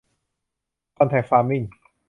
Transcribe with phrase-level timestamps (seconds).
[0.97, 1.63] คอนแทร็กฟาร์มมิ่ง